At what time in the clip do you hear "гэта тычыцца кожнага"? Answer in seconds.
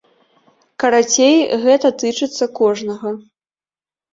1.65-3.09